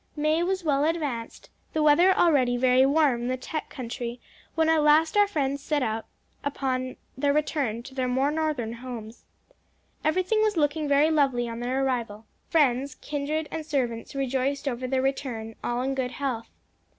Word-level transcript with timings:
May 0.15 0.41
was 0.41 0.63
well 0.63 0.83
advanced, 0.83 1.51
the 1.73 1.83
weather 1.83 2.11
already 2.11 2.57
very 2.57 2.87
warm 2.87 3.21
in 3.21 3.27
the 3.27 3.37
Teche 3.37 3.69
country 3.69 4.19
when 4.55 4.67
at 4.67 4.81
last 4.81 5.15
our 5.15 5.27
friends 5.27 5.61
set 5.61 5.83
out 5.83 6.07
upon 6.43 6.95
their 7.15 7.31
return 7.33 7.83
to 7.83 7.93
their 7.93 8.07
more 8.07 8.31
northern 8.31 8.73
homes. 8.73 9.25
Everything 10.03 10.39
there 10.39 10.45
was 10.45 10.57
looking 10.57 10.87
very 10.87 11.11
lovely 11.11 11.47
on 11.47 11.59
their 11.59 11.85
arrival. 11.85 12.25
Friends, 12.49 12.95
kindred 12.95 13.47
and 13.51 13.63
servants 13.63 14.15
rejoiced 14.15 14.67
over 14.67 14.87
their 14.87 15.03
return, 15.03 15.55
all 15.63 15.83
in 15.83 15.93
good 15.93 16.09
health. 16.13 16.49